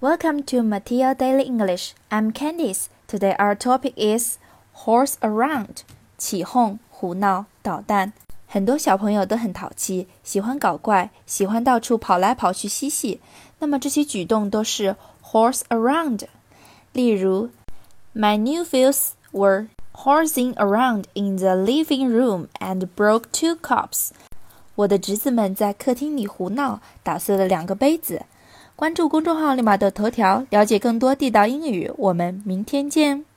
[0.00, 1.94] Welcome to Mateo Daily English.
[2.10, 2.88] I'm Candice.
[3.08, 4.38] Today our topic is
[4.84, 5.78] horse around.
[6.18, 8.12] 起哄、胡闹、捣蛋。
[8.46, 13.20] 很多小朋友都很淘气，喜欢搞怪，喜欢到处跑来跑去嬉戏。
[13.58, 16.26] 那么这些举动都是 horse around。
[16.92, 17.50] 例如，
[18.14, 24.10] My nephews were horsing around in the living room and broke two cups.
[24.76, 28.22] 我的侄子们在客厅里胡闹，打碎了两个杯子。
[28.79, 31.91] 关注公众号“立马的头条”，了解更多地道英语。
[31.97, 33.28] 我们明天见。